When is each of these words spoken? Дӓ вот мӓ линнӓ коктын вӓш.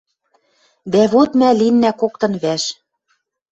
Дӓ 0.91 1.01
вот 1.13 1.31
мӓ 1.39 1.49
линнӓ 1.59 1.91
коктын 2.01 2.33
вӓш. 2.43 2.63